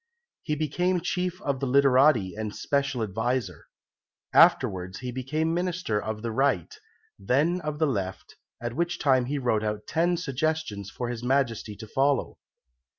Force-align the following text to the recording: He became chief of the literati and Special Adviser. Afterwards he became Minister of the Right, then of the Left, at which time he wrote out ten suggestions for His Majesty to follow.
He 0.41 0.55
became 0.55 0.99
chief 1.01 1.39
of 1.43 1.59
the 1.59 1.67
literati 1.67 2.33
and 2.35 2.55
Special 2.55 3.03
Adviser. 3.03 3.67
Afterwards 4.33 4.97
he 5.01 5.11
became 5.11 5.53
Minister 5.53 6.01
of 6.01 6.23
the 6.23 6.31
Right, 6.31 6.75
then 7.19 7.61
of 7.63 7.77
the 7.77 7.85
Left, 7.85 8.35
at 8.59 8.73
which 8.75 8.97
time 8.97 9.25
he 9.25 9.37
wrote 9.37 9.63
out 9.63 9.85
ten 9.85 10.17
suggestions 10.17 10.89
for 10.89 11.09
His 11.09 11.21
Majesty 11.23 11.75
to 11.75 11.87
follow. 11.87 12.39